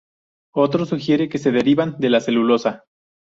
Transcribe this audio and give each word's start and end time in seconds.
Otro 0.55 0.85
sugiere 0.87 1.29
que 1.29 1.37
se 1.37 1.51
derivan 1.51 1.97
de 1.99 2.09
la 2.09 2.21
celulosa. 2.21 2.85